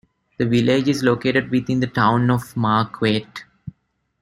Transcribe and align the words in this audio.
The 0.39 0.47
village 0.47 0.87
is 0.87 1.03
located 1.03 1.51
within 1.51 1.79
the 1.79 1.85
Town 1.85 2.31
of 2.31 2.57
Marquette. 2.57 3.43